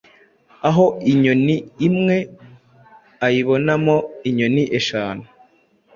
[0.67, 1.55] aho inyoni
[1.87, 2.17] imwe
[3.25, 5.23] ayibonamo inyoni eshanu